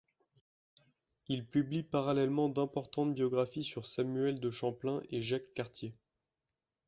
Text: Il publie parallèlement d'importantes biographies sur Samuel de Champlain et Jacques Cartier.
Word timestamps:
Il 1.27 1.45
publie 1.45 1.83
parallèlement 1.83 2.49
d'importantes 2.49 3.13
biographies 3.13 3.61
sur 3.61 3.85
Samuel 3.85 4.39
de 4.39 4.49
Champlain 4.49 4.99
et 5.11 5.21
Jacques 5.21 5.53
Cartier. 5.53 5.93